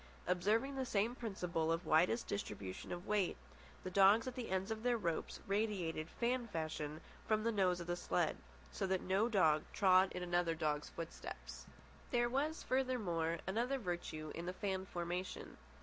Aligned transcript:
Observing 0.25 0.75
the 0.75 0.83
same 0.83 1.13
principle 1.13 1.71
of 1.71 1.85
widest 1.85 2.25
distribution 2.25 2.91
of 2.91 3.05
weight, 3.05 3.37
the 3.83 3.91
dogs 3.91 4.25
at 4.25 4.33
the 4.33 4.49
ends 4.49 4.71
of 4.71 4.81
their 4.81 4.97
ropes 4.97 5.39
radiated 5.45 6.09
fan 6.09 6.47
fashion 6.47 7.01
from 7.27 7.43
the 7.43 7.51
nose 7.51 7.79
of 7.79 7.85
the 7.85 7.95
sled, 7.95 8.35
so 8.71 8.87
that 8.87 9.01
no 9.01 9.29
dog 9.29 9.61
trod 9.73 10.11
in 10.13 10.23
another's 10.23 10.89
footsteps. 10.89 11.67
There 12.09 12.29
was, 12.31 12.63
furthermore, 12.63 13.37
another 13.45 13.77
virtue 13.77 14.31
in 14.33 14.47
the 14.47 14.53
fan 14.53 14.87
formation. 14.87 15.57